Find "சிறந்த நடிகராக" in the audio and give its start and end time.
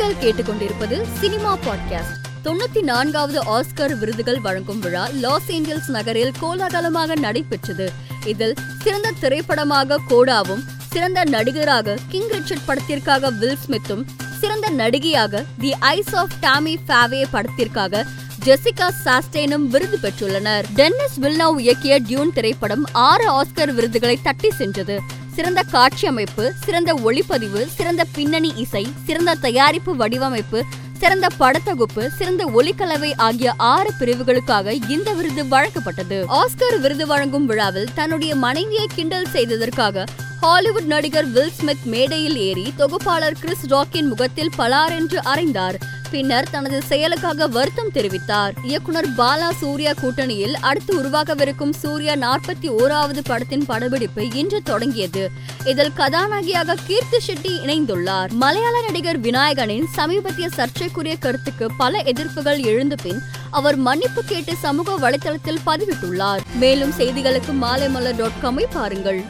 10.90-11.98